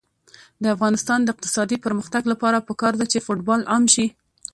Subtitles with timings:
[0.63, 4.07] د افغانستان د اقتصادي پرمختګ لپاره پکار ده چې فوټبال عام شي.